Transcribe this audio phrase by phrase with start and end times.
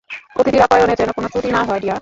[0.35, 1.89] অতিথির আপ্যায়নে যেন কোন ত্রুটি না হয়, ডিয়ার।